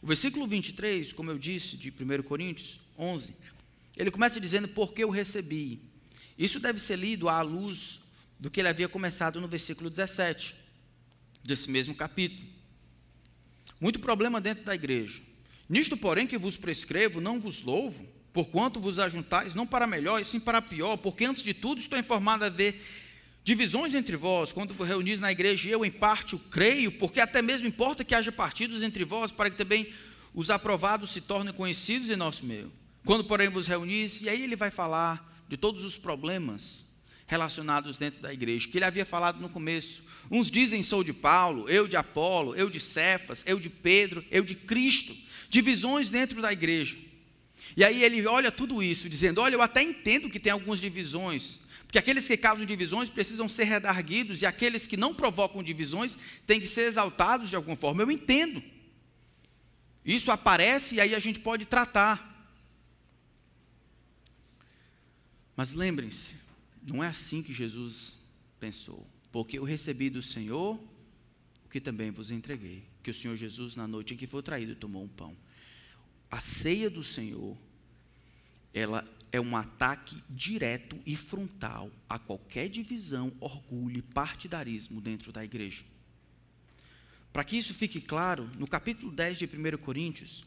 [0.00, 3.36] O versículo 23, como eu disse, de 1 Coríntios 11,
[3.96, 5.80] ele começa dizendo: Porque eu recebi.
[6.38, 8.00] Isso deve ser lido à luz
[8.40, 10.56] do que ele havia começado no versículo 17,
[11.44, 12.48] desse mesmo capítulo.
[13.78, 15.22] Muito problema dentro da igreja.
[15.68, 20.24] Nisto, porém, que vos prescrevo, não vos louvo, porquanto vos ajuntais não para melhor, e
[20.24, 22.82] sim para pior, porque antes de tudo estou informado a ver
[23.44, 27.42] divisões entre vós, quando vos reunis na igreja, eu em parte o creio, porque até
[27.42, 29.92] mesmo importa que haja partidos entre vós, para que também
[30.34, 32.72] os aprovados se tornem conhecidos em nosso meio.
[33.04, 36.84] Quando, porém, vos reunis, e aí ele vai falar de todos os problemas
[37.26, 40.04] relacionados dentro da igreja, que ele havia falado no começo.
[40.30, 44.44] Uns dizem sou de Paulo, eu de Apolo, eu de Cefas, eu de Pedro, eu
[44.44, 45.16] de Cristo.
[45.48, 46.96] Divisões dentro da igreja.
[47.76, 51.60] E aí ele olha tudo isso, dizendo: Olha, eu até entendo que tem algumas divisões,
[51.92, 56.16] porque aqueles que causam divisões precisam ser redarguidos, e aqueles que não provocam divisões
[56.46, 58.02] têm que ser exaltados de alguma forma.
[58.02, 58.62] Eu entendo.
[60.02, 62.50] Isso aparece e aí a gente pode tratar.
[65.54, 66.34] Mas lembrem-se,
[66.82, 68.14] não é assim que Jesus
[68.58, 69.06] pensou.
[69.30, 70.80] Porque eu recebi do Senhor
[71.62, 72.82] o que também vos entreguei.
[73.02, 75.36] Que o Senhor Jesus, na noite em que foi traído, tomou um pão.
[76.30, 77.54] A ceia do Senhor,
[78.72, 85.42] ela é um ataque direto e frontal a qualquer divisão, orgulho e partidarismo dentro da
[85.42, 85.84] igreja.
[87.32, 90.44] Para que isso fique claro, no capítulo 10 de 1 Coríntios,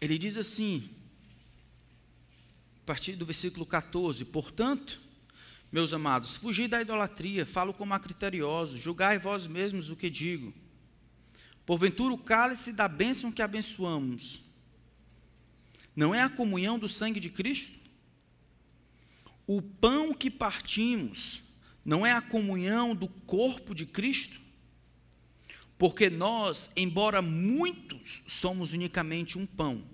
[0.00, 0.88] ele diz assim,
[2.84, 5.00] a partir do versículo 14: Portanto,
[5.72, 10.54] meus amados, fugi da idolatria, falo como a criteriosos, julgai vós mesmos o que digo.
[11.70, 14.40] Porventura o cálice da bênção que abençoamos
[15.94, 17.78] não é a comunhão do sangue de Cristo?
[19.46, 21.40] O pão que partimos
[21.84, 24.40] não é a comunhão do corpo de Cristo?
[25.78, 29.84] Porque nós, embora muitos, somos unicamente um pão,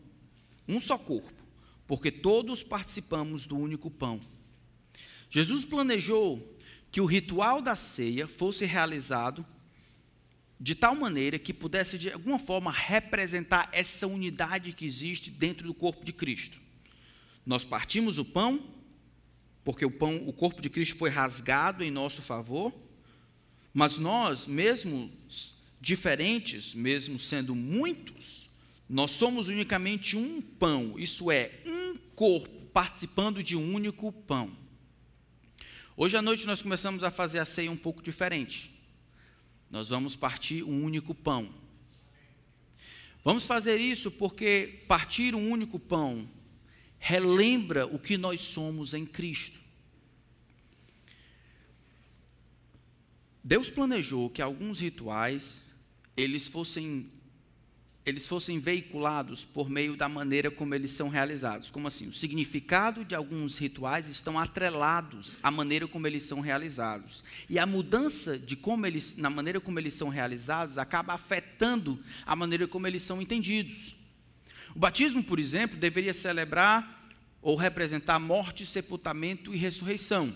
[0.66, 1.44] um só corpo,
[1.86, 4.18] porque todos participamos do único pão.
[5.28, 6.56] Jesus planejou
[6.90, 9.44] que o ritual da ceia fosse realizado
[10.58, 15.74] de tal maneira que pudesse, de alguma forma, representar essa unidade que existe dentro do
[15.74, 16.58] corpo de Cristo.
[17.44, 18.64] Nós partimos o pão,
[19.62, 22.74] porque o pão, o corpo de Cristo foi rasgado em nosso favor,
[23.72, 25.12] mas nós, mesmo
[25.80, 28.48] diferentes, mesmo sendo muitos,
[28.88, 34.56] nós somos unicamente um pão, isso é, um corpo participando de um único pão.
[35.96, 38.75] Hoje à noite nós começamos a fazer a ceia um pouco diferente.
[39.70, 41.52] Nós vamos partir um único pão.
[43.24, 46.28] Vamos fazer isso porque partir um único pão
[46.98, 49.58] relembra o que nós somos em Cristo.
[53.42, 55.62] Deus planejou que alguns rituais
[56.16, 57.10] eles fossem
[58.06, 61.72] eles fossem veiculados por meio da maneira como eles são realizados.
[61.72, 62.06] Como assim?
[62.06, 67.24] O significado de alguns rituais estão atrelados à maneira como eles são realizados.
[67.50, 72.36] E a mudança de como eles, na maneira como eles são realizados, acaba afetando a
[72.36, 73.96] maneira como eles são entendidos.
[74.72, 77.10] O batismo, por exemplo, deveria celebrar
[77.42, 80.32] ou representar morte, sepultamento e ressurreição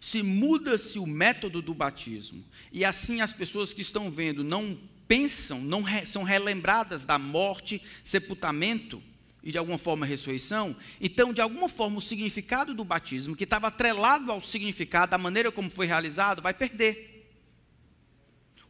[0.00, 4.78] se muda-se o método do batismo, e assim as pessoas que estão vendo não
[5.08, 9.02] pensam, não re, são relembradas da morte, sepultamento
[9.42, 13.68] e de alguma forma ressurreição, então de alguma forma o significado do batismo, que estava
[13.68, 17.32] atrelado ao significado, da maneira como foi realizado, vai perder.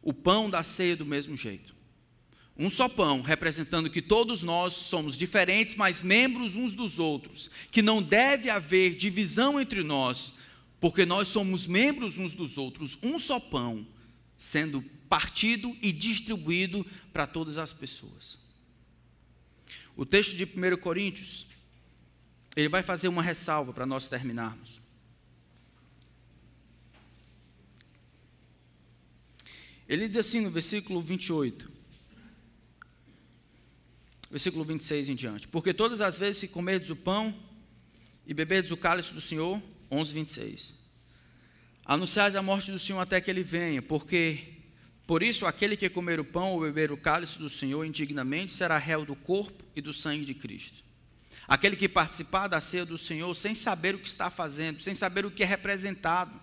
[0.01, 1.75] O pão da ceia do mesmo jeito.
[2.57, 7.81] Um só pão, representando que todos nós somos diferentes, mas membros uns dos outros, que
[7.81, 10.33] não deve haver divisão entre nós,
[10.79, 13.85] porque nós somos membros uns dos outros, um só pão,
[14.37, 18.37] sendo partido e distribuído para todas as pessoas.
[19.95, 21.47] O texto de 1 Coríntios,
[22.55, 24.79] ele vai fazer uma ressalva para nós terminarmos.
[29.87, 31.69] Ele diz assim no versículo 28,
[34.29, 37.35] versículo 26 em diante: Porque todas as vezes que comerdes o pão
[38.27, 40.75] e beberdes o cálice do Senhor, 11, 26.
[41.83, 44.58] Anunciais a morte do Senhor até que ele venha, porque
[45.09, 48.77] por isso aquele que comer o pão ou beber o cálice do Senhor indignamente será
[48.77, 50.83] réu do corpo e do sangue de Cristo.
[51.47, 55.25] Aquele que participar da ceia do Senhor sem saber o que está fazendo, sem saber
[55.25, 56.39] o que é representado,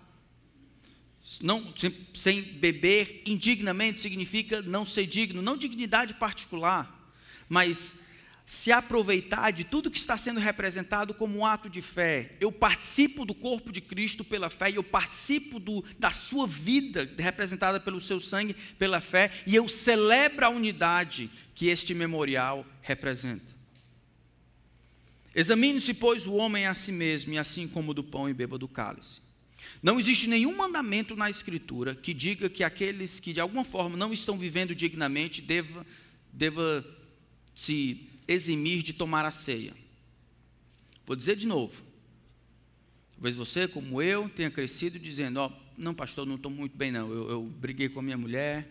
[1.41, 7.09] não, sem, sem beber indignamente significa não ser digno, não dignidade particular,
[7.47, 8.01] mas
[8.49, 12.31] se aproveitar de tudo que está sendo representado como um ato de fé.
[12.39, 17.77] Eu participo do corpo de Cristo pela fé, eu participo do, da sua vida representada
[17.77, 23.53] pelo seu sangue pela fé, e eu celebro a unidade que este memorial representa.
[25.35, 28.67] Examine-se, pois, o homem a si mesmo, e assim como do pão e beba do
[28.67, 29.19] cálice.
[29.83, 34.13] Não existe nenhum mandamento na Escritura que diga que aqueles que de alguma forma não
[34.13, 35.85] estão vivendo dignamente deva,
[36.31, 36.85] deva
[37.53, 39.73] se eximir de tomar a ceia.
[41.05, 41.83] Vou dizer de novo.
[43.11, 46.91] Talvez você, como eu, tenha crescido dizendo: Ó, oh, não, pastor, não estou muito bem,
[46.91, 47.11] não.
[47.11, 48.67] Eu, eu, briguei com a minha mulher,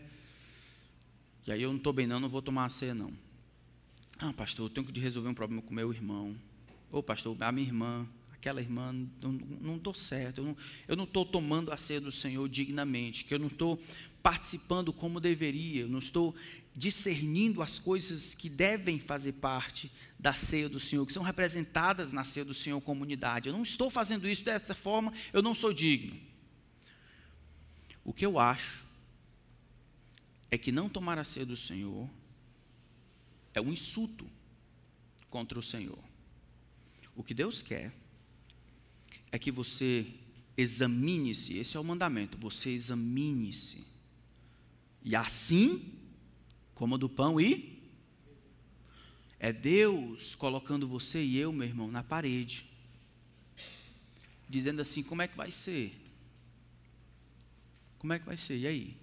[1.47, 3.13] e aí eu não estou bem, não, não vou tomar a ceia, não.
[4.19, 6.37] Ah, pastor, eu tenho que resolver um problema com meu irmão.
[6.91, 8.95] Ô, pastor, a minha irmã, aquela irmã,
[9.61, 13.49] não estou certo, eu não estou tomando a ceia do Senhor dignamente, que eu não
[13.49, 13.81] estou
[14.23, 16.35] participando como deveria, eu não estou
[16.77, 22.22] discernindo as coisas que devem fazer parte da ceia do Senhor, que são representadas na
[22.22, 23.49] ceia do Senhor comunidade.
[23.49, 26.20] Eu não estou fazendo isso dessa forma, eu não sou digno.
[28.05, 28.85] O que eu acho
[30.51, 32.11] é que não tomar a ceia do Senhor
[33.55, 34.29] é um insulto
[35.31, 35.99] contra o Senhor.
[37.16, 37.91] O que Deus quer
[39.33, 40.07] é que você
[40.59, 43.87] examine-se, esse é o mandamento, você examine-se.
[45.03, 45.96] E assim,
[46.77, 47.83] como do pão e
[49.41, 52.66] é Deus colocando você e eu, meu irmão, na parede.
[54.49, 55.99] Dizendo assim: como é que vai ser?
[57.99, 58.59] Como é que vai ser?
[58.59, 58.97] E aí?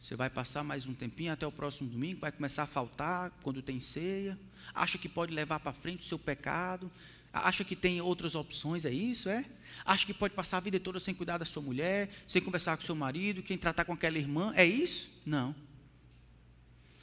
[0.00, 2.20] Você vai passar mais um tempinho até o próximo domingo?
[2.20, 4.38] Vai começar a faltar quando tem ceia?
[4.74, 6.90] Acha que pode levar para frente o seu pecado?
[7.30, 8.86] Acha que tem outras opções?
[8.86, 9.28] É isso?
[9.28, 9.44] É?
[9.84, 12.84] Acha que pode passar a vida toda sem cuidar da sua mulher, sem conversar com
[12.84, 14.52] seu marido, quem tratar com aquela irmã?
[14.56, 15.10] É isso?
[15.26, 15.54] Não.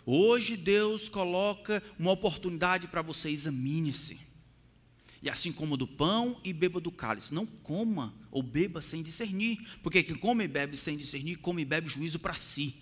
[0.06, 4.20] Hoje Deus coloca uma oportunidade para você, examine-se.
[5.24, 7.34] E assim como do pão e beba do cálice.
[7.34, 11.66] Não coma ou beba sem discernir, porque quem come e bebe sem discernir, come e
[11.66, 12.76] bebe juízo para si.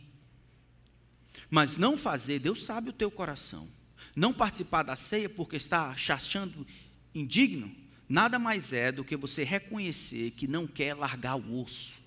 [1.50, 3.70] Mas não fazer, Deus sabe o teu coração.
[4.14, 6.68] Não participar da ceia porque está achando
[7.16, 7.74] indigno,
[8.10, 12.03] nada mais é do que você reconhecer que não quer largar o osso.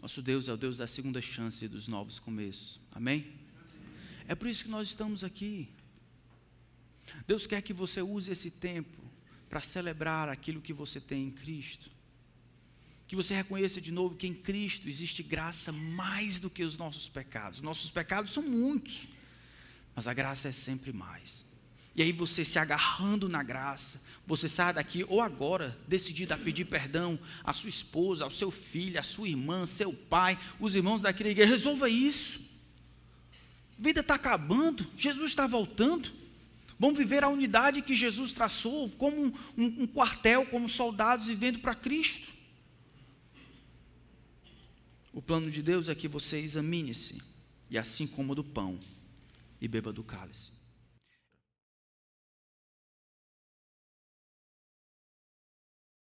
[0.00, 2.80] Nosso Deus é o Deus da segunda chance e dos novos começos.
[2.92, 3.32] Amém?
[4.28, 5.68] É por isso que nós estamos aqui.
[7.26, 9.02] Deus quer que você use esse tempo
[9.48, 11.90] para celebrar aquilo que você tem em Cristo.
[13.06, 17.08] Que você reconheça de novo que em Cristo existe graça mais do que os nossos
[17.08, 17.62] pecados.
[17.62, 19.08] Nossos pecados são muitos,
[19.96, 21.44] mas a graça é sempre mais.
[21.98, 26.64] E aí você se agarrando na graça, você sai daqui ou agora decidido a pedir
[26.64, 31.24] perdão à sua esposa, ao seu filho, à sua irmã, seu pai, os irmãos daqui
[31.24, 32.40] da igreja, resolva isso.
[33.76, 36.12] A vida está acabando, Jesus está voltando.
[36.78, 41.58] Vamos viver a unidade que Jesus traçou, como um, um, um quartel, como soldados vivendo
[41.58, 42.28] para Cristo.
[45.12, 47.20] O plano de Deus é que você examine-se,
[47.68, 48.78] e assim como do pão,
[49.60, 50.57] e beba do cálice.